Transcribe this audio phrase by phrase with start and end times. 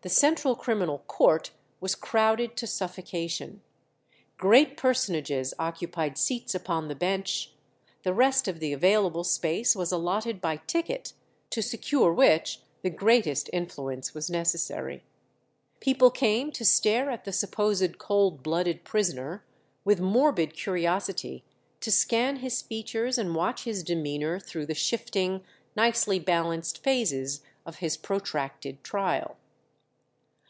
[0.00, 3.62] The Central Criminal Court was crowded to suffocation.
[4.36, 7.52] Great personages occupied seats upon the bench;
[8.02, 11.14] the rest of the available space was allotted by ticket,
[11.50, 15.04] to secure which the greatest influence was necessary.
[15.80, 19.42] People came to stare at the supposed cold blooded prisoner;
[19.84, 21.44] with morbid curiosity
[21.80, 25.42] to scan his features and watch his demeanour through the shifting,
[25.74, 29.38] nicely balanced phases of his protracted trial.